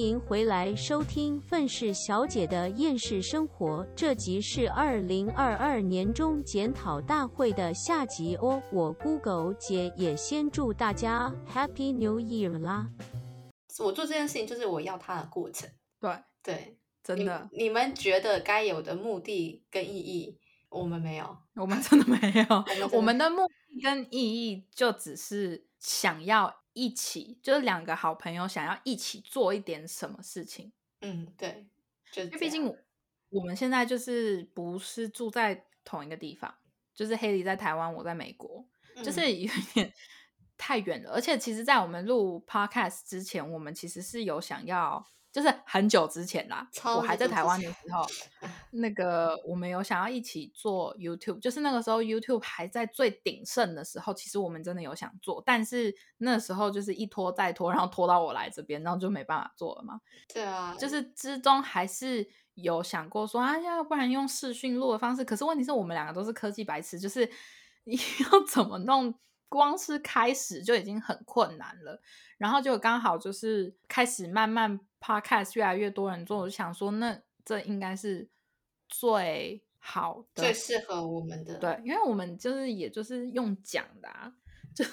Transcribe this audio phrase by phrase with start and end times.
[0.00, 8.62] 迎回来收听《愤世小姐的厌世生活》，这集是二零二二年中检讨大会的下集哦。
[8.72, 12.88] 我 Google 姐也先祝大家 Happy New Year 啦！
[13.78, 15.68] 我做这件事情就是我要它的过程。
[16.00, 16.10] 对
[16.42, 20.38] 对，真的，你们觉得该有的目的跟意义，
[20.70, 22.16] 我们没有，我们真的没
[22.48, 22.56] 有。
[22.88, 26.59] 我我们的目的跟意义就只是想要。
[26.72, 31.66] 一起就是两个好朋友想要一起做一点什么事情，嗯，对，
[32.16, 32.72] 因为毕竟
[33.28, 36.54] 我们现在就是不是住在同一个地方，
[36.94, 38.64] 就是黑莉在台湾，我在美国，
[39.04, 39.92] 就是有点
[40.56, 41.12] 太远了。
[41.12, 45.06] 而且其实，在我们录 podcast 之前，我们其实是有想要。
[45.32, 48.04] 就是很久之前啦，我还在台湾的时候，
[48.72, 60.00] 那个我们有想要一起做 YouTube，就是那个时候 YouTube 还在最鼎盛的时候，其实我们真的有想做，但是那时候就是一拖再拖，然后拖到我来这边，然后就没办法做了嘛。
[60.32, 67.30] 对啊，就是之中还是有想过说啊，要不然用视讯录的方式，可是问题是我们两个都是科技白痴，就是
[67.84, 67.96] 你
[68.32, 69.14] 要怎么弄？
[69.50, 72.00] 光是开始就已经很困难了，
[72.38, 78.28] 然后就刚好就是开始慢慢 podcast 越来越多人做，我就想说，那这应该是
[78.88, 81.58] 最好的、最适合我们的。
[81.58, 84.32] 对，因为我们就是也就是用讲的，啊，
[84.72, 84.84] 就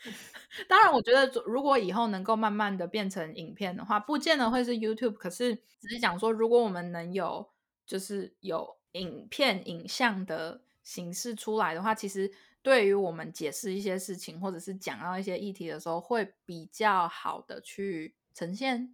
[0.68, 7.48] 当然我觉得如果以后能够慢慢的变成影片的话，不见得会是 YouTube，可是只是讲说，如果我们能有
[7.86, 12.30] 就是有影片影像的形式出来的话，其实。
[12.66, 18.92] 对于我们解释一些事情，或者是讲到一些议题的时候，会比较好的去呈现。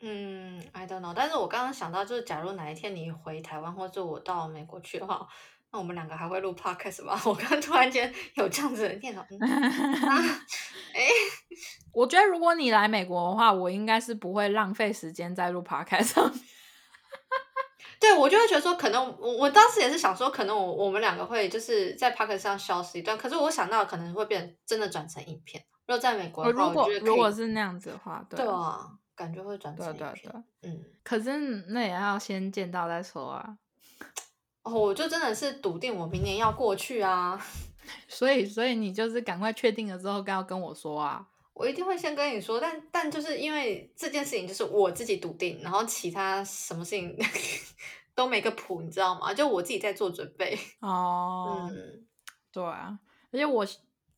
[0.00, 1.12] 嗯，I don't know。
[1.14, 5.28] 但是我刚刚想到，就是假如哪一天你回台湾，或者我到美国去的话，
[5.70, 7.20] 那我们两个还会录 podcast 吗？
[7.28, 9.20] 我刚突然间有这样子的念头。
[9.20, 11.06] 哎，
[11.92, 16.40] 我觉得如果你来美国的话，我应该是不会浪费时间在录 podcast 上面。
[18.14, 25.64] 对，我就会觉得说，可能我我当时也是想说，可能我我们两个会就是在 p o c k e t 上消失一段，可是我想到可能会变真的转成影片。
[25.86, 30.44] 如果在美国，如果如果是那样子的话，对啊，感觉会转成影片。
[30.62, 31.36] 嗯，可是
[31.68, 33.56] 那也要先见到再说啊。
[34.62, 37.38] 哦，我就真的是笃定我明年要过去啊。
[38.08, 41.26] 所以，所以你就是赶快确定了之后，要跟我说啊。
[41.52, 47.16] 我一定会先跟你说，但但就是因为这件事情就是我自己笃定，然后其他什么事情
[48.14, 49.32] 都没个谱，你知道吗？
[49.34, 51.68] 就我自己在做准备 哦。
[51.70, 52.06] 嗯，
[52.52, 52.98] 对啊，
[53.32, 53.66] 而且我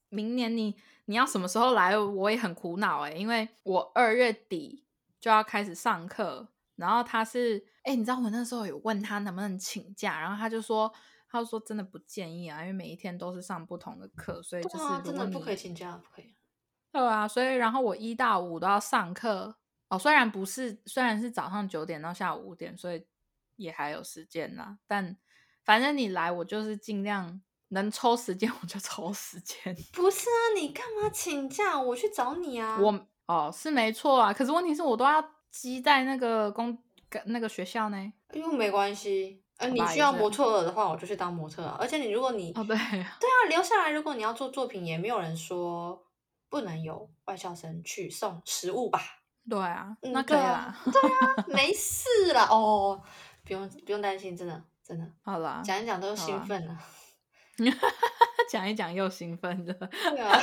[0.08, 0.76] 明年你
[1.06, 4.84] 你要什么时候来，我也很苦恼哎，因为我二月底
[5.20, 10.92] 就要开始上课，然后他是哎，你知道我那时候有问他能不能请假，然后他就说，
[11.30, 16.34] 他说真的不建议啊，因为每一天都是上不同的课，所以就是真的不可以请假，不可以。
[16.92, 19.56] 对啊，所以然后我一到五都要上课
[19.88, 19.98] 哦。
[19.98, 23.06] 虽然不是，虽然是早上九点到下午五点，所以
[23.56, 24.78] 也还有时间啦。
[24.86, 25.16] 但
[25.64, 29.74] 反正你来，我就是尽量能抽时间我就抽时间。
[29.92, 31.80] 不是啊，你干嘛请假？
[31.80, 32.78] 我去找你啊。
[32.80, 36.78] 我哦是没错啊，可是问题是我都要积在那个公
[37.24, 38.12] 那个学校呢。
[38.32, 41.64] 因为没关系，呃，你需要模特的话，我就去当模特。
[41.78, 46.02] 而且你如果你哦对对啊，留下来，如果你要做作品，也没有人说。
[46.48, 49.00] 不能有外校生去送食物吧？
[49.50, 53.02] 对啊，那可以啊，对啊，没事啦哦，
[53.46, 56.78] 不用不用担心，真的真的，好啦，讲一讲都兴奋了，
[58.50, 59.72] 讲一讲又兴奋的，
[60.10, 60.42] 对啊，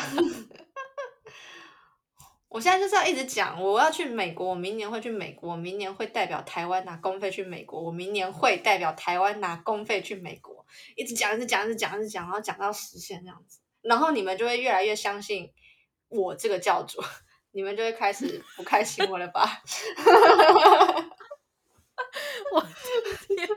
[2.49, 10.65] 我现在就是要一直讲，我要去美国，我明年会去美国，明年会代表台湾拿公费去美国，我明年会代表台湾拿公费去美国，
[10.95, 15.51] 一直讲，一直讲，一直讲，一直讲，然后讲到实现这样子，然后你们就会越来越相信。
[16.09, 17.01] 我这个教主，
[17.53, 19.63] 你们就会开始不开心我了吧？
[22.53, 22.61] 我
[23.27, 23.49] 天，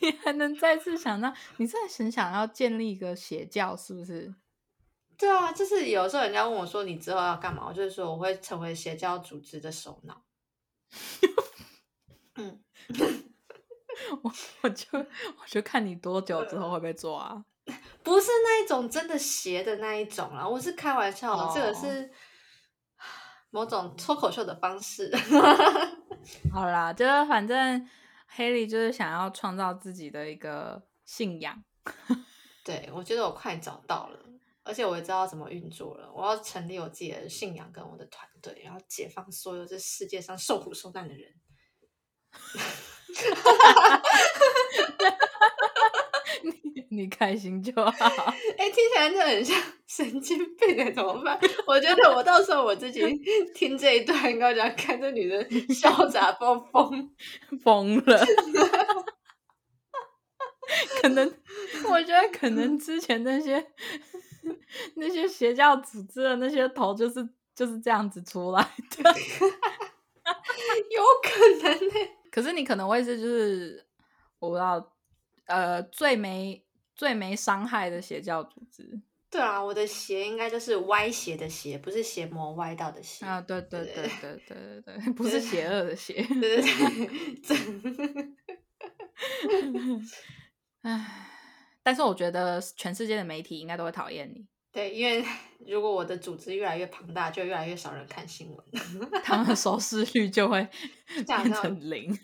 [0.00, 4.34] 你还能再次想到，你真的很想要建立一个邪教，是不是？
[5.16, 10.22] 对啊，就是有时候人家问我说你之后要干嘛，我就是说我会成为邪教组织的首脑。
[12.34, 12.62] 嗯，
[14.22, 14.32] 我
[14.62, 17.44] 我就我就看你多久之后会被抓。
[18.02, 22.10] 不是那一种真的邪的那一种啦，我是开玩笑的，这个是
[23.50, 25.08] 某种脱口秀的方式。
[26.52, 27.88] 好啦，就是反正
[28.34, 31.62] 黑莉就是想要创造自己的一个信仰。
[32.64, 34.18] 对，我觉得我快找到了，
[34.62, 36.10] 而且我也知道怎么运作了。
[36.14, 41.32] 我要成立我自己的信仰跟我的团队，然后解放所有这世界上受苦受难的人。
[46.42, 47.90] 你 你开心就好。
[47.90, 51.38] 哎、听起来就很像 神经病的，怎么办？
[51.66, 53.00] 我觉得我到时候我自己
[53.54, 57.10] 听这一段，应该讲看这女的潇洒 疯疯。
[57.62, 58.26] 疯了。
[61.00, 61.34] 可能，
[61.90, 63.66] 我觉得可能之前那些
[64.94, 69.14] 那些邪教组织的那些头，就是就是这样子出来的。
[70.90, 71.94] 有可能呢、
[72.30, 73.84] 可是你可能会是就是
[74.38, 74.91] 我不知道，
[75.52, 76.64] 呃，最没
[76.94, 79.00] 最没伤害的邪教组织
[79.30, 83.24] 对啊，我的邪应该就是歪斜的邪，不是邪魔歪道的邪。
[83.26, 86.22] 啊，对对对对对对对， 不是邪恶的邪。
[86.22, 87.82] 对对对， 真
[90.82, 91.28] 唉，
[91.82, 95.24] 但是我觉得全世界的媒体应该都会讨厌你，对，因为
[95.66, 98.58] 如果我的组织越来越庞大，就越来越少人看新闻。
[99.22, 100.68] 他们的收视率就会
[101.26, 102.18] 变成零。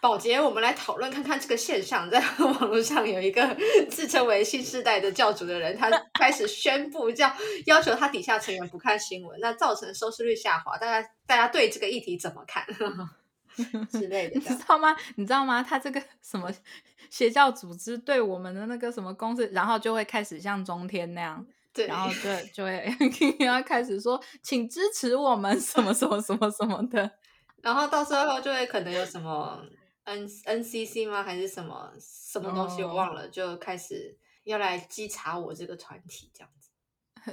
[0.00, 2.08] 宝洁，我们来讨论看看这个现象。
[2.08, 3.56] 在 网络上有一个
[3.90, 7.30] 自称为新时代的教主的人，他开始宣布叫
[7.66, 10.78] 要求他底下成员不看新闻，那造成收视率下滑。
[10.78, 12.64] 大家大家对这个议题怎么看
[13.90, 14.40] 之类的 你？
[14.40, 14.96] 知道吗？
[15.16, 15.62] 你知道吗？
[15.62, 16.50] 他这个什么
[17.10, 21.44] 邪教组织对我们的那个什么公司，然后就会开始像中天那样，
[21.74, 22.90] 对，然后就就会
[23.40, 27.10] 要开始说，请支持我们什么什么什么什么的。
[27.62, 29.62] 然后到时候就会可能有什么
[30.04, 31.22] N NCC 吗？
[31.22, 36.70] 还是什么什么东西我哦忘了，就开始要来稽查我这个团体这样子。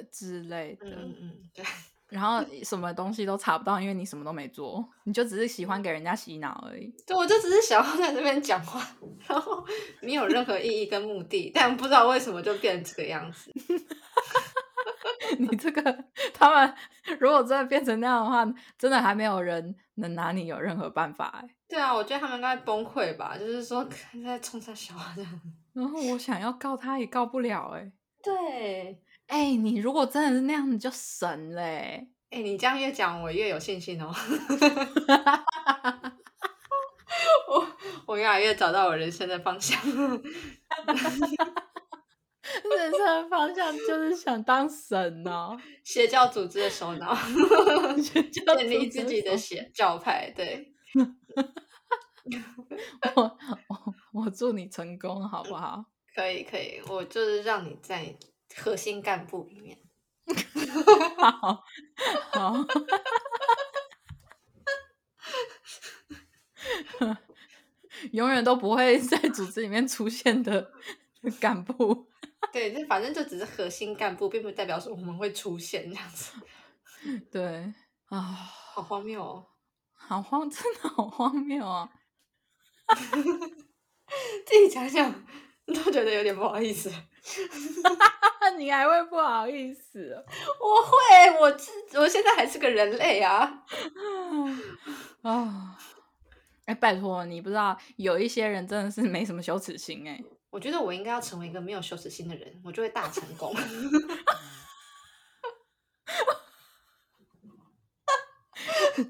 [0.11, 1.65] 之类的，嗯嗯嗯，对。
[2.09, 6.87] 然后什么东西都查不到，因为你什么都没做，你就只是喜欢给人家洗脑而已。
[7.05, 8.81] 对，我就只是想要在这边讲话，
[9.27, 9.61] 然后
[10.01, 13.51] 没有任何意义跟目的，但不知道为什么就变成这个样子。
[15.39, 16.73] 你这个，他们
[17.19, 18.45] 如果真的变成那样的话，
[18.77, 21.49] 真的还没有人能拿你有任何办法哎。
[21.67, 23.87] 对啊，我觉得他们应该崩溃吧，就是说
[24.23, 25.41] 在冲上小啊这样。
[25.73, 27.91] 然后我想要告他也告不了哎。
[28.23, 34.13] 对，哎、你如果真的是那样，你就神嘞、哎，你这样越讲，我越有信心哦。
[37.49, 37.67] 我
[38.05, 39.79] 我越来越找到我人生的方向。
[42.77, 47.15] 人生的方向就是想当神哦，邪教组织的首脑，
[48.01, 50.31] 建 建立自己的邪教派。
[50.35, 50.73] 对，
[53.15, 55.85] 我我我祝你成功，好不好？
[56.15, 58.15] 可以可以，我就是让你在
[58.55, 59.77] 核心干部里面。
[61.17, 61.63] 好，
[62.31, 62.53] 好。
[68.11, 70.71] 永远都不会在组织里面出现的
[71.39, 72.07] 干部，
[72.51, 76.33] 对，就反正就只是核心干部，并不代表说我们会出现这样子，
[77.31, 77.73] 对
[78.09, 79.45] 啊，好荒谬哦！
[79.93, 81.89] 好荒， 真的好荒谬啊！
[84.45, 85.13] 自己想想
[85.65, 86.91] 都觉得有点不好意思。
[88.57, 90.23] 你还会不好意思哦？
[90.61, 91.69] 我会，我自
[91.99, 93.65] 我现在还是个人类啊。
[95.21, 95.77] 啊，
[96.65, 100.23] 哎，拜托，你不知道有一些人真的是没什么羞耻心哎。
[100.49, 103.53] 我觉得我应该要成为一个没有羞耻心的人，我就会大成功。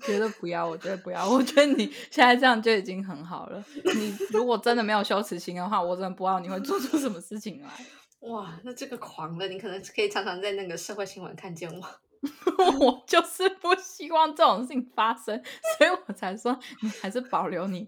[0.01, 3.63] 觉得不要，我觉得不要，我觉得你现在这样就已经很好了。
[3.95, 7.69] 你如果真的没有羞耻心的话，我真的不知道你会做出什么事情来。
[8.27, 11.87] 哇，那这个狂的，你可能可以常常在那个社会新闻看见我。
[12.79, 15.41] 我就是不希望这种事情发生，
[15.77, 17.87] 所以我才说你还是保留你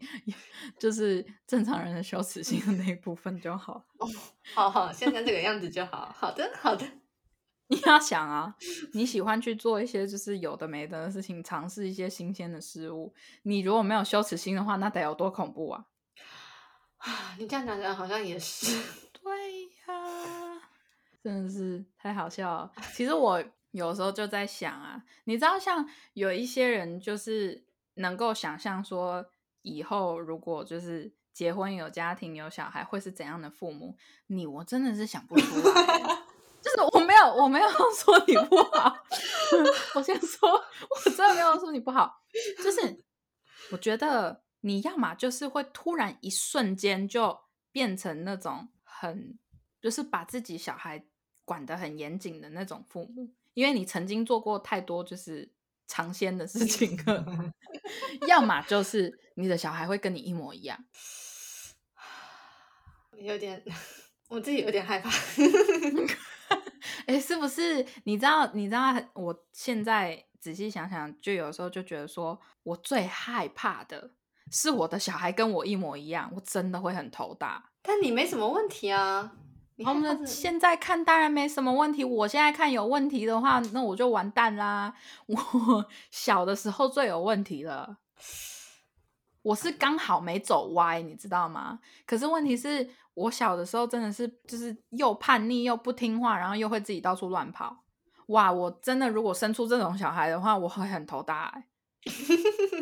[0.80, 3.84] 就是正常人的羞耻心的那一部分就好。
[4.54, 6.14] 好好，现在这个样子就好。
[6.18, 6.86] 好的，好的。
[7.72, 8.56] 你要想啊，
[8.94, 13.14] 你喜欢去做一些就是有的没的的事情，尝试一些新鲜的事物。
[13.44, 15.86] 你如果没有羞耻心的话，那得有多恐怖啊！
[16.98, 18.76] 啊，你这样讲讲好像也是。
[19.14, 20.62] 对呀，
[21.24, 22.72] 真的是太好笑了。
[22.96, 29.26] 其实我有时候就在想啊，你知道，像有一些人就是能够想象说，
[29.62, 33.96] 以后如果就是结婚有家庭有小孩会是怎样的父母，
[34.28, 36.00] 你我真的是想不出来欸。
[36.62, 38.94] 就是我没有，我没有 说你不好。
[39.96, 42.22] 我先说，我真的没有说你不好。
[42.62, 43.02] 就是
[43.72, 47.40] 我觉得你要么就是会突然一瞬间就
[47.72, 49.40] 变成那种很，
[49.80, 51.06] 就是把自己小孩
[51.46, 55.52] 管得很严谨的那种父母，因为你曾经做过太多就是
[55.88, 57.26] 尝鲜的事情了。
[58.28, 60.78] 要么就是你的小孩会跟你一模一样。
[63.18, 63.64] 有点，
[64.30, 65.10] 我自己有点害怕。
[67.06, 67.86] 哎，是不是？
[68.04, 68.52] 你知道？
[68.54, 68.94] 你知道？
[69.14, 74.12] 我现在仔细想想，就有时候就觉得说，我最害怕的
[74.52, 77.72] 是我的小孩跟我一模一样，我真的会很头大。
[77.82, 79.34] 但你没什么问题啊。
[79.80, 84.94] 你我们现在看当然没什么问题，我现在看有问题的话，那我就完蛋啦。
[85.26, 87.98] 我小的时候最有问题了，
[89.42, 91.80] 我是刚好没走歪，你知道吗？
[92.06, 97.86] 可是问题是我小的时候真的是就是又叛逆又不听话，然后又会自己到处乱跑。
[98.28, 101.64] 哇，我真的如果生出这种小孩的话，我会很头大。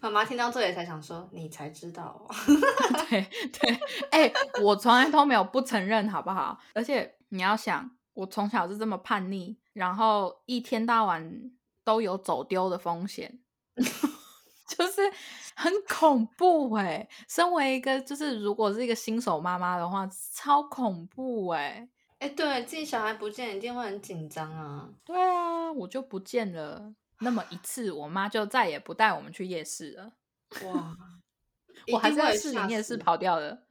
[0.00, 2.26] 妈妈听到这里才想说，你才知道。
[3.08, 3.80] 对 对，
[4.10, 4.32] 哎，
[4.62, 6.58] 我从来都没有不承认，好不好？
[6.74, 11.50] 而且你要想，我从小是这么叛逆，然后一天到晚
[11.84, 13.40] 都有走丢的风险，
[13.76, 15.02] 就是
[15.54, 17.08] 很恐怖哎。
[17.28, 21.88] 身为一个，就是如果是一个新手妈妈的话，超恐怖哎。
[22.20, 24.88] 哎，对自己小孩不见，一定会很紧张啊。
[25.04, 26.94] 对啊，我就不见了。
[27.20, 30.12] 那么一次，我妈就再也不带我们去夜市了。
[30.66, 30.96] 哇，
[31.92, 33.66] 我还在士林夜市跑掉了。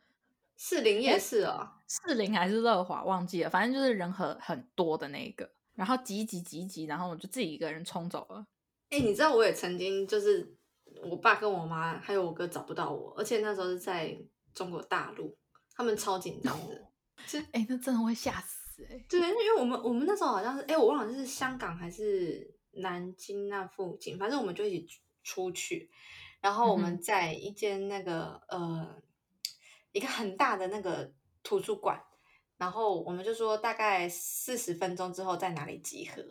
[0.55, 8.45] 士林夜市哦，士林还是乐华忘记了，反正就是人很很多的那个，然后挤挤挤挤，然后我就自己一个人冲走了。
[8.89, 10.55] 哎，你知道我也曾经就是
[11.03, 14.17] 我爸跟我妈还有我哥找不到我，而且那时候是在
[14.53, 15.35] 中国大陆，
[15.75, 16.81] 他们超紧张的。
[17.27, 19.05] 就哎，那真的会吓死哎。
[19.09, 22.51] 对，因为我们我们那时候好像是哎，我忘了是香港还是。
[22.73, 25.89] 南京那附近，反正我们就一起出去，
[26.41, 29.01] 然后我们在一间那个呃
[29.91, 31.11] 一个很大的那个
[31.43, 32.03] 图书馆，
[32.57, 36.23] 然后我们就说大概四十分钟之后在哪里集合。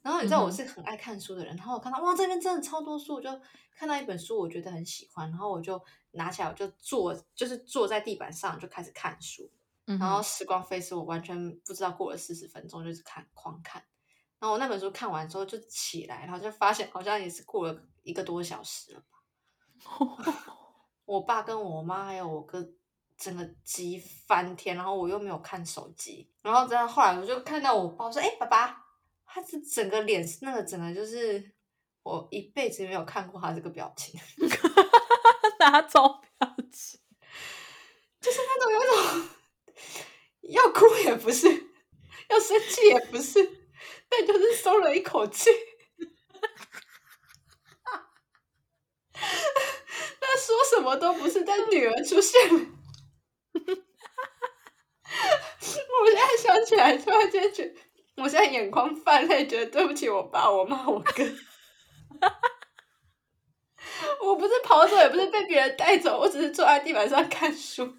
[0.00, 3.28] 然后你知道我是很爱看书的人，然后我看到哇这边真的超多书，我就
[3.74, 9.50] 看到一本书我觉得很喜欢，然后我就拿起来我就坐就是坐在地板上就开始看书，
[9.84, 13.82] 然后时光飞逝，我完全不知道过了四十分钟就是看狂看。
[14.40, 19.18] 然后我那本书看完之后就起来，然后就发现好像也是过了一个多小时了吧。
[21.04, 22.64] 我爸跟我妈还有我哥
[23.16, 28.76] 整个急翻天，然后我又没有看手机，然后再后来我就看到我爸说：“哎，爸爸，
[29.24, 31.52] 他是整个脸那个整个就是
[32.02, 34.20] 我一辈子没有看过他这个表情，
[35.58, 37.00] 哪种表情？
[38.20, 38.80] 就是那种有
[39.22, 39.28] 种
[40.50, 41.48] 要哭也不是，
[42.28, 43.57] 要生气也不是。”
[44.08, 45.50] 但 就是松了一口气，
[50.20, 52.60] 那说什么都不是，但女儿出现了，
[56.00, 57.74] 我现在想起来，突然间觉，
[58.16, 61.24] 我现在眼眶泛泪，觉得对不起我爸、我妈、我哥，
[64.22, 67.94] 我不是跑走，也不是被别人带走，我只是坐在地板上看书，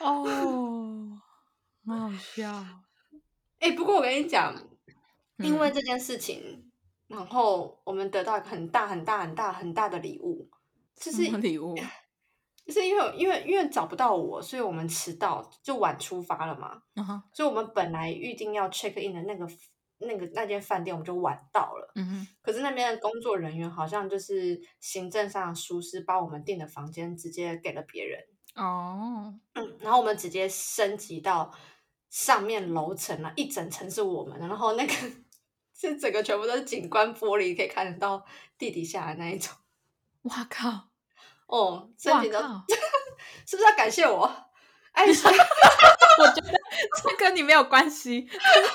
[0.00, 1.22] 哦。
[1.88, 2.64] 很好笑，
[3.60, 4.54] 哎，不过我跟你讲，
[5.38, 6.70] 因为这件事情，
[7.06, 10.48] 然后我们得到一个很大很大很大很大的礼物，
[10.96, 11.74] 就是礼物，
[12.66, 16.82] 就是因为因为因为找不到我，所以我们迟到就晚出发了嘛，
[17.32, 19.48] 所以我们本来预定要 check in 的那个
[19.98, 28.20] 那个那间饭店，我们就晚到了，嗯哼，可是那边的工作人员好像就是行政上的疏失，把我们订的房间直接给了别人，
[28.54, 31.52] 哦，嗯，然后我们直接升级到。
[32.10, 34.92] 上面楼层啊，一整层是我们的，然后那个
[35.78, 38.24] 是整个全部都是景观玻璃，可以看得到
[38.56, 39.54] 地底下的那一种。
[40.22, 40.88] 哇靠！
[41.46, 42.64] 哦，申请到，
[43.46, 44.24] 是不是要感谢我？
[44.92, 46.60] 哎， 我觉得
[47.02, 48.26] 这跟你没有关系，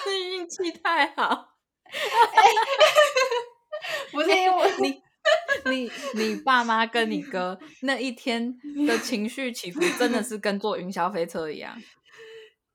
[0.03, 1.49] 是运气太好。
[4.11, 5.01] 不是因为你，
[5.65, 11.75] 你你爸妈跟你哥那一天的情绪起伏，真的是跟坐云霄飞车一样。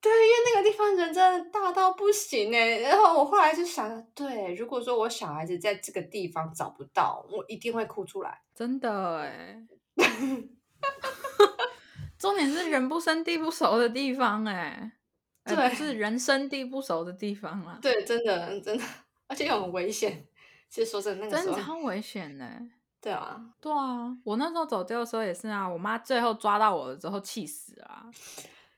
[0.00, 2.78] 对，因为那个地方人真的大到不行哎。
[2.78, 8.40] 然后我后来就想，对，如果说我小孩子在这个地方找不到，我一定会哭出来。
[8.55, 9.61] 真的哎，
[12.19, 14.93] 重点是人不生地不熟的地方哎，
[15.45, 17.78] 对，是人生地不熟的地方啊。
[17.83, 18.85] 对，真的真的，
[19.26, 20.26] 而且又很危险。
[20.69, 22.49] 其实说真的，那个真的超危险呢。
[23.00, 28.07] 对啊，对啊，我那时候走丢的时候也是啊，我妈最后抓到我了之后气死了。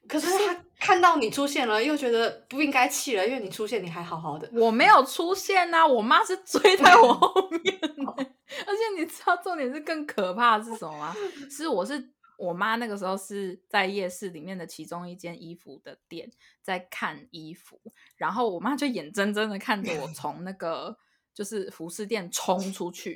[0.09, 4.49] 可是他看到你出现了，又觉得不应该气了，因为你出现你还好好的。
[4.53, 7.79] 我没有出现呐，我妈是追在我后面。
[8.67, 11.15] 而且你知道重点是更可怕的是什么吗？
[11.49, 16.29] 是我是我妈那个时候是在夜市里面的其中一间衣服的店
[16.61, 17.81] 在看衣服，
[18.17, 20.97] 然后我妈就眼睁睁的看着我 从那个
[21.33, 23.15] 就是服饰店冲出去，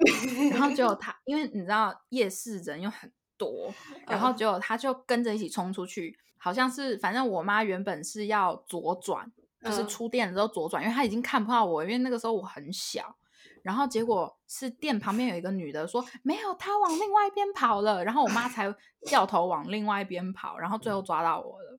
[0.52, 3.72] 然后结果她因为你知道夜市人又很多，
[4.06, 6.18] 然后结果他就跟着一起冲出去。
[6.36, 13.16] 好像是，反正我妈原本是要左转，就是出店的时候左转，因为她已经看不到我，因为那个时候我很小。
[13.62, 18.74] 然后结果是店旁边有一个女的说没有，她往另外一边跑了，然后我妈才
[19.06, 21.78] 掉头往另外一边跑，然后最后抓到我了。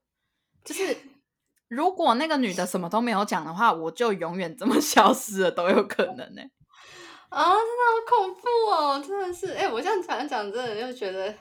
[0.64, 0.98] 就是
[1.68, 6.42] 如果那个女的什么都没有讲的话，我就永远这么 消失了都有可能呢、
[7.36, 9.04] 啊，真的好恐怖哦！
[9.06, 11.36] 真的是，哎、我这样讲讲，真的就觉得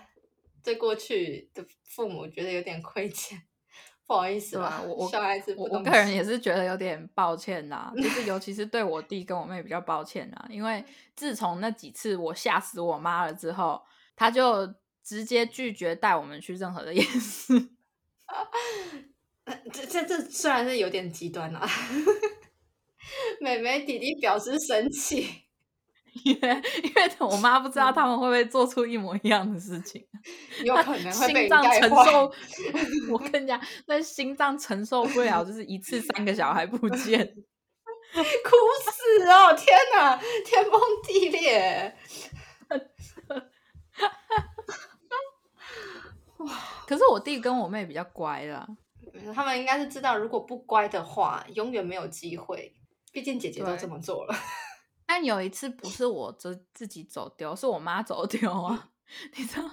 [0.64, 3.40] 对过去的父母觉得有点亏欠，
[4.04, 10.84] 不好意思啦对啊，我我小孩子不我我个人也是觉得有点抱歉啦，就是 尤其是对我弟跟我妹比较抱歉啦，因为
[11.14, 13.80] 自从那几次我吓死我妈了之后，
[14.16, 14.66] 他就
[15.04, 17.68] 直接拒绝带我们去任何的夜市。
[19.72, 21.64] 这这这虽然是有点极端啦，
[23.40, 25.43] 妹妹弟弟表示生气，
[26.22, 30.06] 因为因为我妈不知道他们会不会做出一模一样的事情，
[30.64, 31.90] 有可能会心脏承。
[31.90, 32.32] 受，
[33.10, 37.26] 我跟你讲，那心脏承受不了，就是一次三个小孩不见。
[38.14, 39.52] 哭死哦！
[39.54, 41.92] 天哪，天崩地裂！
[46.86, 48.64] 可是我弟跟我妹比较乖啦，
[49.34, 52.72] 他们应该是知道，如果不乖的话，永远没有机会。
[53.10, 54.34] 毕竟姐姐都对这么做了。
[55.06, 58.90] 但有一次不是我自自己走丢，是我妈走丢啊。
[59.36, 59.70] 你知道，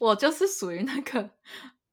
[0.00, 1.30] 我就是属于那个，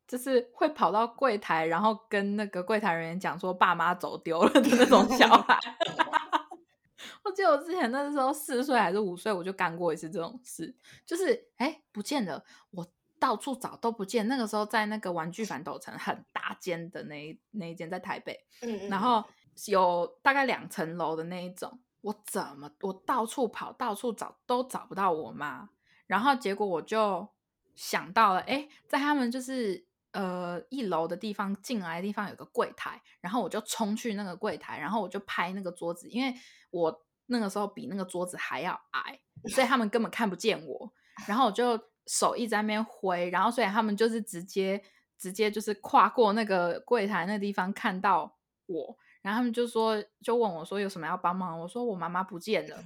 [0.08, 5.58] 就是会跑到柜台，然后跟那个柜台人员讲说爸妈走丢了的那种小孩。
[7.24, 10.76] 我记得我之前那时候四岁还是五岁，我就干过一次这种事，
[11.06, 12.86] 就是哎不见了，我
[13.20, 14.28] 到处找都不见。
[14.28, 19.24] 那个时候在那个玩具反斗城很大间的那一那一间在台北，嗯嗯然后
[19.68, 25.70] 有大概两层楼的那一种，我怎么我到处跑，到处找都找不到我妈，
[26.06, 27.28] 然后结果我就
[27.76, 36.36] 想到了，哎，在他们就是呃一楼的地方进来的地方有个柜台，然后我就冲去那个柜台，然后我就拍那个桌子，因为
[36.72, 40.92] 我那个时候比那个桌子还要矮，所以他们根本看不见我，
[41.26, 44.84] 然后我就手一直在那边挥，然后所以他们就是直接
[45.18, 52.78] 直接就是跨过那个柜台那地方看到我，然后他们就说就问我说有什么要帮忙，我说我妈妈不见了，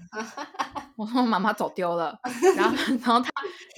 [0.95, 2.17] 我说我妈妈走丢了，
[2.55, 3.29] 然后然后他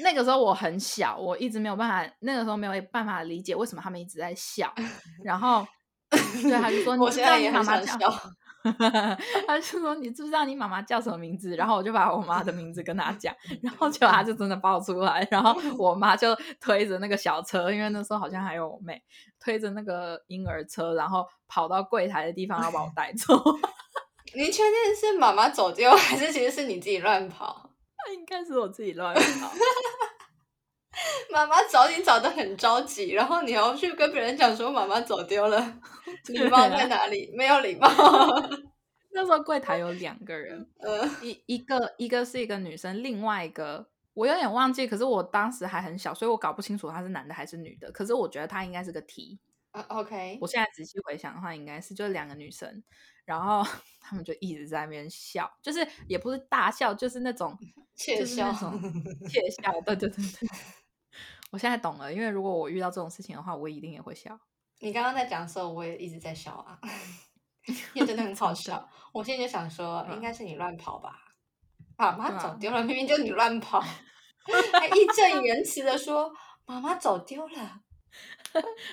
[0.03, 4.71] 那个时候我很小，我一直没有办法，那个时候没有办法理解为什么他们一直在笑，
[5.23, 5.65] 然后
[6.09, 8.29] 对他就说你我现知道你在也很想妈妈叫笑。
[9.47, 19.01] 他就说：“你知不知道你妈妈叫什么名字？”然后我就把我妈的名字跟他讲，然后结果他就真的报出来，然后 我妈就推着那个小车，因为那时候好像还有我妹，
[19.39, 23.35] 推着那个婴儿车，然后跑到柜台的地方要把我 带走。
[24.35, 27.69] 你确定是妈妈走丢，还是其实是你自己乱跑？
[27.97, 29.51] 那应该是我自己乱跑，
[31.31, 35.79] 妈妈找你找的很着急，然后你要去跟别人讲说妈妈走丢了，
[36.27, 37.31] 礼貌在哪里？
[37.35, 37.87] 没有礼貌。
[39.11, 47.91] 那时候柜台有两个人，嗯一一个一个是一个女生，另外一个我有点忘记，可是我当时还很小，所以我搞不清楚他是男的还是女的。
[47.91, 49.39] 可是我觉得他应该是个 T。
[49.71, 52.83] 啊，OK，我现在仔细回想的话，应该是就是两个女生，
[53.23, 53.63] 然后
[54.01, 57.55] 他们就一直在那边笑，就是也不是大笑，就是那种
[57.95, 58.79] 窃笑种
[59.27, 59.71] 窃笑。
[59.85, 60.49] 对对对对，
[61.51, 64.39] 我现在懂了，因为如果我遇到这种事情的话，我一定也会笑。
[64.79, 66.79] 你刚刚在讲的时候，我也一直在笑啊，
[67.93, 68.89] 也真的很好笑。
[69.11, 71.35] 我现在就想说，应该是你乱跑吧？
[71.97, 76.31] 妈妈走丢了，明明就你乱跑， 还义正言辞的说
[76.65, 77.81] 妈妈走丢了。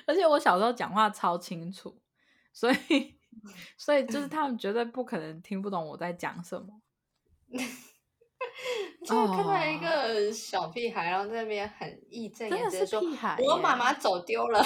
[0.07, 2.01] 而且我小时候讲话超清楚，
[2.53, 3.19] 所以
[3.77, 6.83] 所以就是他们绝对不可能听不懂我在讲什么。
[9.05, 13.01] 就看到一个小屁孩，然后在那边很义正言辞说
[13.39, 14.65] ：“我耶妈妈走丢了。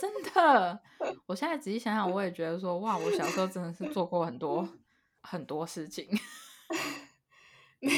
[0.00, 0.80] 真的，
[1.26, 4.68] 我现在仔细想想，我也觉得说，哇，我小时候真的是做过很多
[5.22, 6.08] 很多事情。
[7.80, 7.90] 没”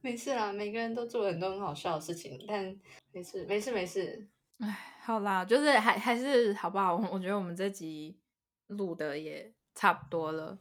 [0.00, 2.64] 没事啦，每个人都做了很多很好笑的事情，但
[3.12, 4.28] 没事，没事，没事。
[4.58, 6.94] 哎，好啦，就是还还是好不好？
[6.96, 8.18] 我我觉得我们这集
[8.68, 10.58] 录的也差不多了。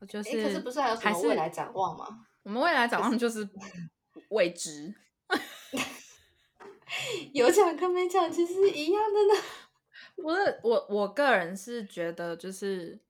[0.00, 2.25] 我就是可是不是还有什么未来展望吗？
[2.46, 3.48] 我们未来展望就是
[4.28, 4.94] 未知。
[7.34, 9.42] 有讲跟没讲其实是一样的呢。
[10.14, 13.00] 不是我，我个人是觉得，就是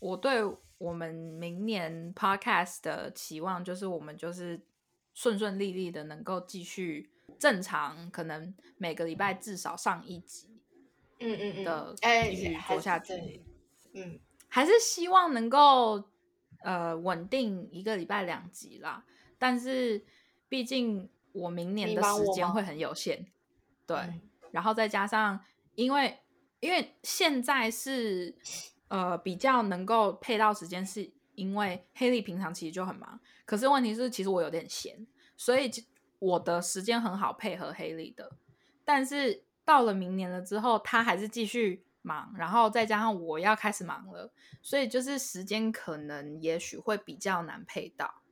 [0.00, 0.40] 我对
[0.78, 4.60] 我们明年 podcast 的期望，就是我们就是
[5.14, 10.60] 顺顺利利的能够继续正常，可能每个礼拜至少上一集，
[11.20, 13.44] 嗯嗯嗯的，哎，继续还做下去
[13.92, 14.18] 嗯，
[14.48, 16.10] 还是希望能够
[16.64, 19.04] 呃稳定一个礼拜两集啦。
[19.38, 20.04] 但是
[20.48, 23.26] 毕竟我明年的时间会很有限，
[23.86, 23.96] 对。
[23.96, 24.20] 嗯
[24.54, 25.40] 然后再加上，
[25.74, 26.16] 因为
[26.60, 28.32] 因为现在是
[28.86, 35.04] 呃比较能够配到时间是因为黑莉平常其实就很忙，可是问题是其实我有点闲，
[35.36, 35.68] 所以
[36.20, 38.30] 我的时间很好配合黑莉的。
[38.84, 44.30] 但是到了明年了之后，他还是继续忙，然后再加上我要开始忙了，
[44.62, 48.22] 所以就是时间可能也许会比较难配到。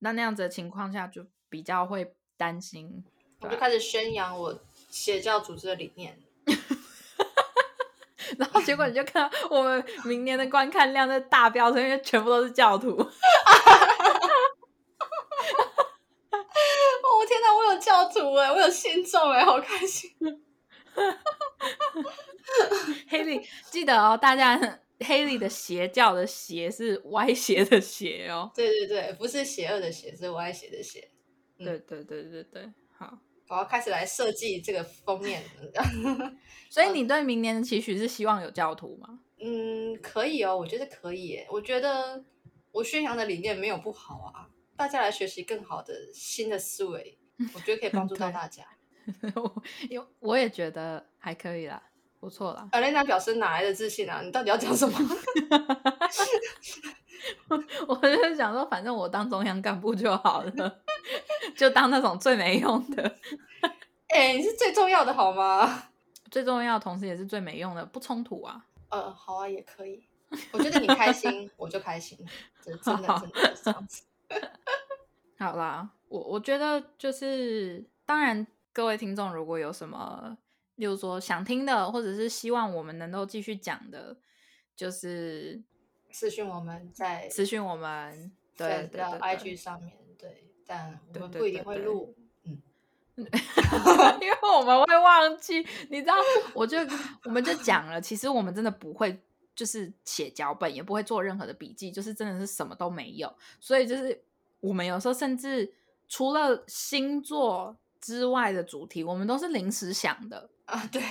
[0.00, 3.04] 那那样子的情况下，就比较会担心。
[3.40, 6.18] 我就开始宣扬我邪教组织的理念。
[8.38, 12.88] 然后结果你就看到我们明年的观看量在大飙升，因为全部都是教徒。
[13.00, 13.08] 哦
[17.26, 20.10] 天哪，我有教徒哎，我有信众哎，好开心！
[23.08, 28.50] 黑 莉，记得哦，大家黑莉的邪教的邪是歪斜的邪哦。
[28.54, 31.10] 对对对，不是邪恶的邪，是歪斜的斜。
[31.58, 33.18] 对对对对对，好。
[33.48, 35.42] 我要开始来设计这个封面，
[36.70, 39.18] 所以你对明年的期许是希望有教徒吗？
[39.40, 41.44] 嗯，可以哦，我觉得可以。
[41.50, 42.24] 我觉得
[42.70, 47.18] 我宣扬的理念没有不好啊，大家来学习更好的新的思维，
[47.52, 48.62] 我觉得可以帮助到大家。
[49.34, 51.82] 我我也觉得还可以啦，
[52.20, 52.68] 不错啦。
[52.72, 54.20] 阿莲娜表示哪来的自信啊？
[54.22, 54.98] 你到底要讲什么？
[57.88, 60.80] 我就想说，反正我当中央干部就好了，
[61.56, 63.16] 就当那种最没用的。
[64.08, 65.84] 哎，你是最重要的好吗？
[66.30, 68.64] 最重要，同时也是最没用的，不冲突啊。
[68.90, 70.04] 呃，好啊，也可以。
[70.52, 72.18] 我觉得你开心，我就开心。
[72.62, 74.02] 真的，真的是这样子。
[75.38, 80.36] 好啦，我我觉得就是，当然，各位听众如果有什么，
[80.80, 84.16] 例如说想听的，或者是希望我们能够继续讲的，
[84.74, 85.62] 就是。
[86.12, 92.60] 私讯我们在私讯我们，对对 IG 上面对，但我们不一定会录，嗯，
[94.20, 96.14] 因为我们会忘记，你知道，
[96.52, 96.78] 我就
[97.22, 99.20] 我们就讲了，其实我们真的不会，
[99.54, 104.20] 就是写脚本，也不会做任何的笔记，就是真的是什么都没有，所以就是
[104.58, 105.72] 我们有时候甚至
[106.08, 110.48] 除了星座之外的主题，我们都是临时想的。
[110.64, 111.02] 啊，对，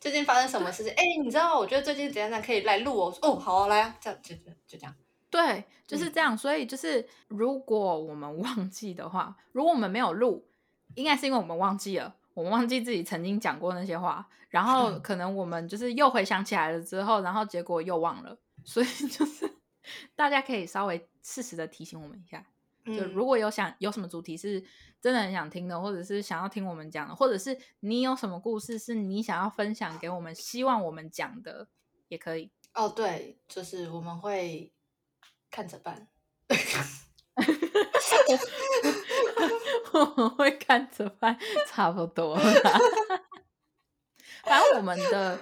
[0.00, 0.92] 最近发生什么事情？
[0.96, 1.58] 哎，你知道？
[1.58, 3.18] 我觉得最近怎样怎样可以来录哦。
[3.22, 4.94] 哦，好，啊来啊，这样就就就这样。
[5.30, 6.36] 对，就是这样。
[6.36, 10.46] 所以就是，如果我们忘记的话，如果我们没有录，
[10.94, 18.36] 应该是因为我们忘记了，我们忘记自己曾经讲过那些话，然后可能我们就是又回想起来了之后，然后结果又忘了。
[18.64, 19.50] 所以就是
[20.14, 22.44] 大家可以稍微适时的提醒我们一下，
[22.84, 24.64] 就如果有想有什么主题是。
[25.02, 31.66] 真的很想听的，或者是想要听我们讲的，或者是你有什么故事是你想要分享给我们，希望我们讲的
[32.06, 32.52] 也可以。
[32.72, 34.72] 哦，对，就是我们会
[35.50, 36.06] 看着办，
[39.92, 42.44] 我们会看着办，差不多了。
[44.44, 45.36] 反正我们的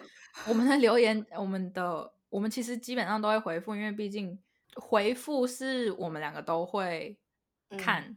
[0.49, 4.41] 我们的留言，我们的我们其实基本上都会回复，因为毕竟
[4.77, 7.19] 回复是我们两个都会
[7.79, 8.17] 看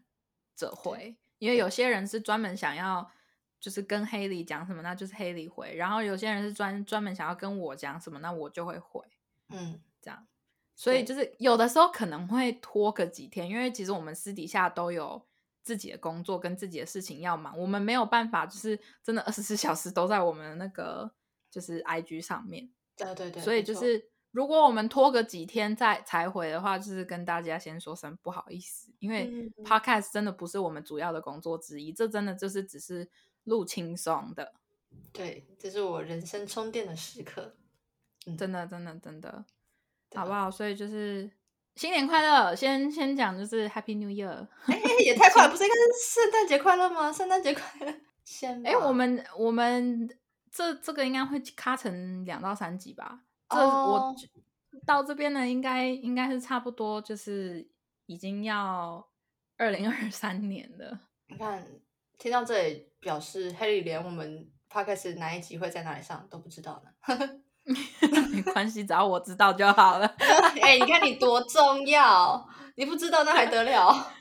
[0.55, 1.15] 者回。
[1.39, 3.11] 因为有些人是专门想要，
[3.59, 9.01] 就是跟黑里讲什么，那就是黑里回；然后有些人是专专门想要跟我讲什么，那我就会回。
[9.49, 10.25] 嗯，这样。
[10.75, 15.21] 所以就是有的时候可能会拖个几天，因为其实我们私底下都有
[15.63, 21.11] 自己的工作跟自己的事情要忙，我们没有办法就是真的二十四小时都在我们的那个
[21.51, 22.71] 就是 I G 上面。
[22.95, 23.41] 对对对。
[23.41, 24.12] 所以就是。
[24.34, 29.32] 如果我们拖个几天再才回的话，就是跟大家先说声不好意思，因为
[29.63, 33.08] podcast 真的不是我们主要的工作之一，这真的就是只是
[33.43, 34.54] 录轻松的。
[35.12, 37.56] 对，这是我人生充电的时刻，
[38.36, 39.46] 真的真的真的，
[40.15, 40.50] 好不好？
[40.50, 41.30] 所以就是
[41.76, 47.13] 新年快乐，先先讲就是 Happy New Year， 哎，也太快了， 不是应该是圣诞节快乐吗？
[47.13, 47.93] 圣诞节快乐，
[48.24, 50.10] 先哎，我们我们
[50.52, 53.22] 这这个应该会卡成两到三集吧。
[53.53, 54.15] 这我
[54.85, 57.67] 到这边呢，应该应该是差不多，就是
[58.05, 59.07] 已经要
[59.57, 60.99] 二零二三年了。
[61.27, 61.65] 你看，
[62.17, 66.91] 听到这里，表示黑里连我们 podcast 哪一集会在哪里上都不知道呢。
[68.33, 70.05] 没关系，只要我知道就好了。
[70.61, 73.93] 哎，你看你多重要，你不知道那还得了？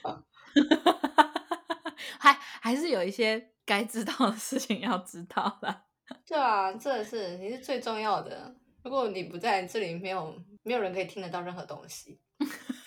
[2.20, 5.82] 还还是有一些该知道的事情要知道的。
[6.24, 8.54] 对啊，真的是你是最重要的。
[8.82, 12.18] 如果你不在这里，没有没有人可以听得到任何东西。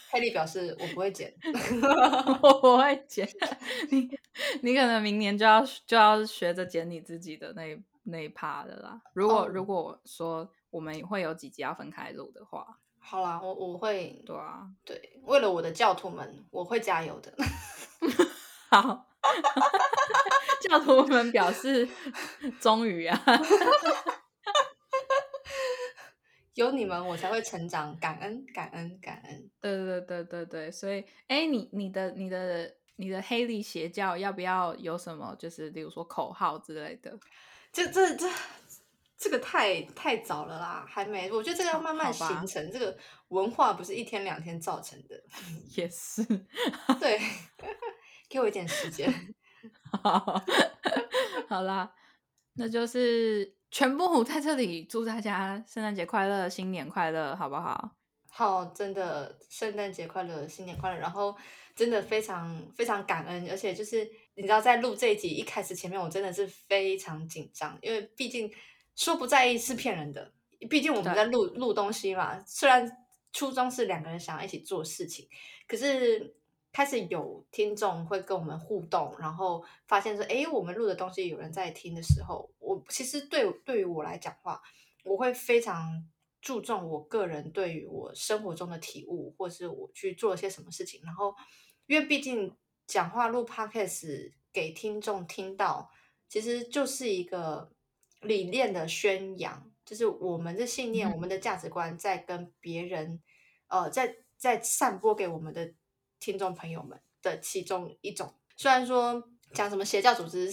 [0.10, 1.34] 黑 莉表示我不会剪，
[2.44, 3.28] 我不会剪。
[3.90, 4.10] 你
[4.62, 9.02] 你可能明年就要就要学着剪你自己的那那一趴的啦。
[9.14, 12.66] 如果如果说我们会有几集要分开录的话，
[13.00, 17.34] 好啦，我我会对啊，对，为了我的教徒们，我会加油的。
[18.70, 19.08] 好，
[20.62, 21.88] 教徒们表示
[22.60, 23.18] 终于啊。
[26.56, 29.50] 有你们我才会成长，感恩感恩感恩。
[29.62, 35.36] 对对对对对，所以哎，你你的你的你的黑利邪教要不要有什么？
[35.38, 37.18] 就是例如说口号之类的？
[37.72, 38.30] 这这这
[39.18, 41.30] 这个太太早了啦，还没。
[41.32, 45.22] 我觉得这个要慢慢形成，这个文化不是一天两天造成的。
[45.76, 46.24] 也是，
[47.00, 47.20] 对，
[48.30, 49.14] 给我一点时间。
[51.48, 51.94] 好啦，
[52.54, 57.92] 那就是全部在这里祝大家圣诞节快乐，新年快乐，好不好？
[58.30, 60.98] 好，真的圣诞节快乐，新年快乐。
[61.00, 61.36] 然后
[61.76, 68.52] 真的非常非常感恩，而且就是你知道，在录这一集一开始前面，我真的是非常紧张，因为毕竟
[68.96, 70.32] 说不在意是骗人的，
[70.70, 72.42] 毕竟我们在录录东西嘛。
[72.46, 72.90] 虽然
[73.34, 75.28] 初衷是两个人想要一起做事情，
[75.68, 76.36] 可是。
[76.76, 84.62] 开始有听众会跟我们互动，然后发现说，哎，我们录的东西有人在听的时候，我其实对对于我来讲话，
[85.06, 86.06] 我会非常
[86.42, 91.00] 注重我个人对于我生活中的体悟，或是我去做了些什么事情。
[91.06, 91.34] 然后，
[91.86, 92.54] 因为毕竟
[92.86, 95.90] 讲话录 podcast 给听众听到，
[96.28, 97.72] 其实就是一个
[98.20, 103.22] 理念的宣扬，就是我们的信念、我们的价值观在跟别人，
[103.70, 105.74] 呃，在在散播给我们的。
[106.26, 110.52] 听众朋友们的其中一种，虽然说讲什么邪教组织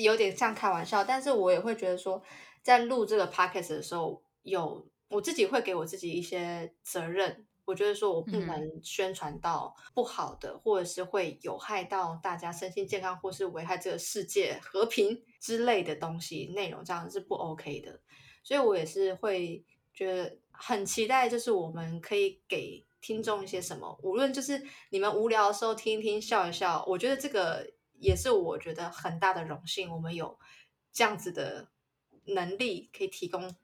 [0.00, 2.22] 有点像开玩笑，但是我也会觉得说，
[2.62, 7.44] 在录这个 podcast 的时候，有我自己会给我自己一些责任。
[7.64, 17.98] 我觉得说我不能宣传到不好的，或者是会有害到大家身心健康，或是危害这个世界和平之类的东西内容，这样是不 OK 的。
[18.44, 22.86] 所以我也是会觉得很期待，就是我们可以给。
[23.02, 29.90] 听众一些什么，无论就是你们无聊的时候听一听笑一笑，我觉得这个也是我觉得很大的荣幸。
[29.92, 30.38] 我们有
[30.92, 31.68] 这样子的
[32.26, 33.54] 能力，可以提供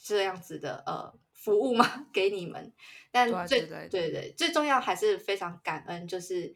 [0.00, 2.72] 这样子的呃服务嘛 给你们。
[3.10, 6.54] 但最对对最重要还是非常感恩，就是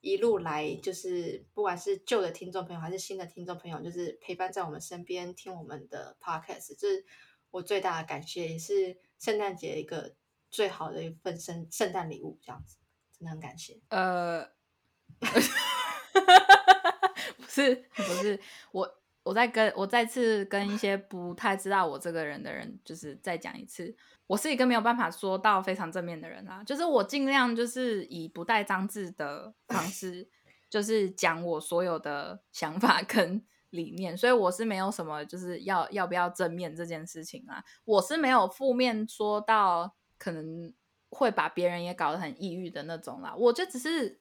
[0.00, 7.04] 一路来就是不管是旧的听众朋友还是新的听众朋友，就是陪伴在我们身边听我们的 podcast，这是
[7.50, 10.14] 我最大的感谢，也是圣诞节一个。
[10.56, 12.78] 最好的一份圣圣诞礼物，这样子
[13.12, 13.78] 真的很感谢。
[13.90, 14.42] 呃，
[17.36, 18.40] 不是不是，
[18.72, 18.90] 我
[19.22, 23.94] 我再跟我再次跟一些不太知道我这个人的人，就是再讲一次，
[24.26, 30.26] 我是一个没有办法说到非常正面的人啊，就是我尽量就是以不带脏字的方式，
[30.70, 39.94] 就是讲我所有的想法跟理念，所以我是没有什么就是要要不要正面这件事情啊，我是没有负面说到。
[40.18, 40.72] 可能
[41.10, 44.20] 会把别人也搞得很抑郁的那种啦，我就只是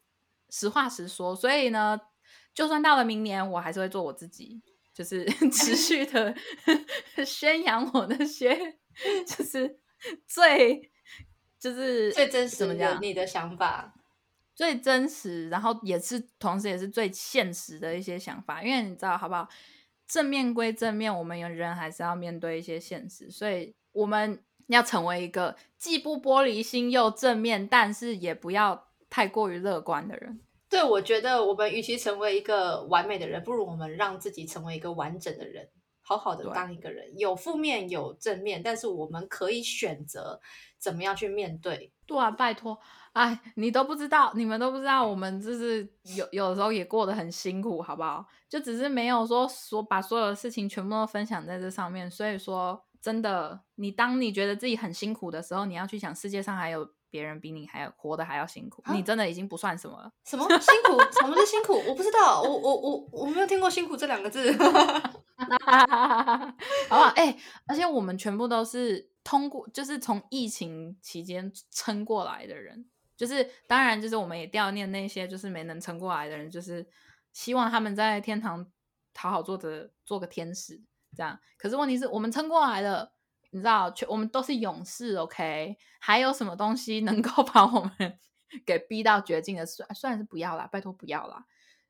[0.49, 1.99] 实话实说，所以呢，
[2.53, 4.61] 就算到了明年，我还是会做我自己，
[4.93, 6.35] 就是 持续的
[7.25, 8.77] 宣扬我那些
[9.25, 9.79] 就是
[10.27, 10.91] 最
[11.59, 13.93] 就是最真实的你的想法，
[14.53, 19.49] 最真实，然后也是同时也是最现实的一些想法，因为你知道好不好？
[20.07, 24.43] 正面归正面，我们有人还是要面对一些现实，所以我们。
[24.67, 30.39] 要成为一个既不玻璃心又正面，但是也不要太过于乐观的人。
[30.67, 35.69] 对，我觉得我们与其成为一个完美的人，不如我们让自己成为一个完整的人，
[36.01, 37.17] 好好的当一个人。
[37.17, 40.41] 有负面有正面，但是我们可以选择
[40.77, 41.93] 怎么样去面对。
[42.07, 42.77] 对啊，拜托，
[43.13, 48.25] 哎，你都不知道，你们都不知道，我们就是有有的时候也过得很辛苦，好不好？
[48.49, 52.83] 就只是没有说说把所有的事情全部都分享在这上面，所以说。
[53.05, 60.11] 真的，你当你觉得自己很辛苦的时候，你要去想世界上还有别人比你还要活得还要辛苦，你真的已经不算什么了。
[60.23, 60.99] 什么辛苦？
[61.11, 61.73] 什么是辛苦？
[61.87, 64.51] 我不知道，我我我我没有听过辛苦这两个字。
[64.57, 66.55] 好
[66.89, 67.03] 不好？
[67.15, 67.37] 哎，
[67.67, 76.83] 而且我们全部都是通过，就是从疫情期间撑过来的人，就是当然，就是我们也悼念那些就是没能撑过来的人，就是
[77.33, 78.65] 希望他们在天堂
[79.13, 80.81] 好好做着做个天使。
[81.15, 83.13] 这样，可是问题是我们撑过来了，
[83.51, 85.77] 你知道，全我们都是勇士，OK？
[85.99, 88.19] 还有什么东西能够 把我们
[88.65, 89.65] 给逼到绝境的？
[89.65, 91.45] 算算是不要啦，拜托不要啦，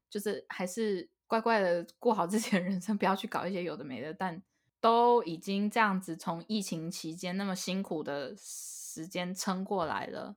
[0.09, 4.13] 就是还是乖乖的过好自己的人生，不要去搞一些有的没的。
[4.13, 4.41] 但
[4.79, 10.35] 都已经这样子，从疫情期间那么辛苦的时间撑过来了。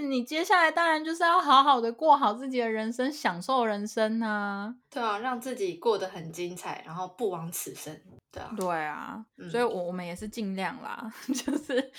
[0.00, 4.74] 你接下来当然就是要好好的过好自己的人生，享受人生啊！
[4.90, 7.98] 对啊，让自己过得很精彩，然后不枉此生。
[8.30, 11.92] 对啊，对啊，所以，我我们也是尽量啦， 就是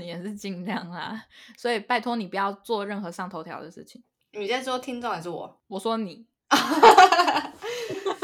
[0.00, 1.24] 也是尽量啦。
[1.56, 4.02] 所以，拜托你不要做任何上头条的事情。
[4.32, 5.60] 你在说听众还是我？
[5.68, 6.26] 我说你。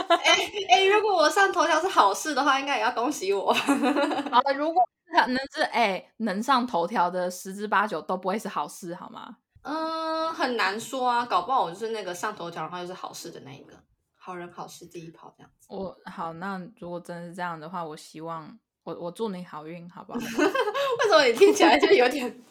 [0.25, 3.53] 哎哎，如果我上头条是好事的话，应该也要恭喜我。
[4.33, 9.37] 好了，如果可能是哎能上头条的十之八九都不会是好事，好吗？
[9.63, 13.75] 嗯，很难说啊，搞不好我就是那个上头条，然后就是好事的那一个，
[14.17, 15.67] 好人好事第一跑这样子。
[15.69, 20.19] 我好，那如果真是这样的话，我希望我我祝你好运，好不好？
[20.21, 22.43] 为什么你听起来就有点，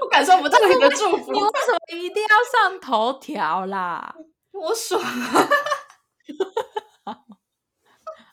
[0.00, 1.32] 我感受不到你的祝福？
[1.32, 4.14] 你为什么一定要上头条啦？
[4.52, 5.02] 我爽。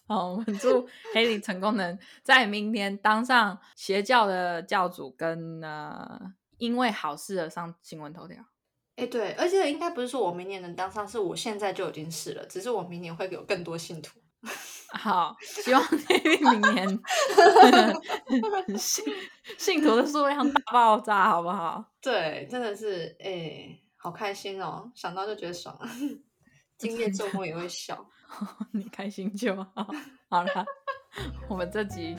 [0.08, 6.20] 好，我们祝 黑里成功能在明年当上邪教的教主，跟呃，
[6.58, 8.44] 因为好事而上新闻头条。
[8.98, 14.20] 哎，对，而且应该不是说我明年能当上，是我现在就已经是了，只是我明年会有更多信徒。
[15.00, 17.00] 好，希望黑里明年
[18.78, 19.06] 信
[19.58, 21.86] 信徒的数量大爆炸，好不好？
[22.02, 25.80] 对，真的是，哎，好开心哦，想到就觉得爽。
[26.82, 28.04] 今夜做梦也会笑，
[28.72, 29.88] 你开心就好。
[30.30, 30.66] 好了，
[31.48, 32.16] 我们这集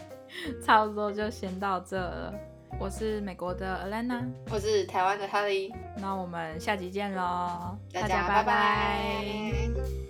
[0.65, 2.33] 差不多就先到这了。
[2.81, 10.02] 我是美国的 Alana，我是台湾的 Holly 那我们下集见喽，大家拜拜。